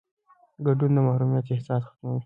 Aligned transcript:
ګډون 0.65 0.91
د 0.95 0.97
محرومیت 1.07 1.45
احساس 1.51 1.81
ختموي 1.89 2.19